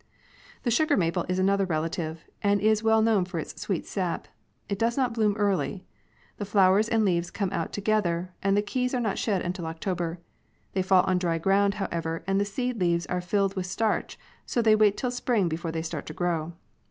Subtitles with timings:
[0.63, 4.27] The sugar maple is another relative, and is well known for its sweet sap.
[4.67, 5.85] It does not bloom early.
[6.37, 10.17] The flowers and leaves come out together, and the keys are not shed until October.
[10.73, 14.17] They fall on dry ground, however, and the seed ^^^ leaves are tilled with starch,
[14.17, 16.53] ^^^""./ so they wait till spring before they start to grow.